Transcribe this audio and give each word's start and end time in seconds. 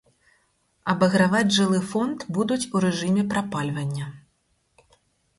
Абаграваць 0.93 1.49
жылы 1.57 1.81
фонд 1.91 2.25
будуць 2.37 2.57
у 2.79 2.81
рэжыме 2.85 3.25
прапальвання. 3.35 4.07